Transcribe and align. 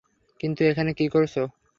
কিন্তু, 0.39 0.61
এখানে 0.63 0.91
কি 0.93 1.05
করছো? 1.07 1.41